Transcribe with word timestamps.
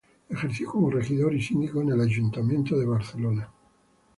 Ejerció 0.29 0.67
como 0.71 0.89
regidor 0.89 1.31
y 1.35 1.43
síndico 1.43 1.79
en 1.79 1.91
el 1.91 2.01
Ayuntamiento 2.01 2.75
de 2.75 2.87
Barcelona. 2.87 3.49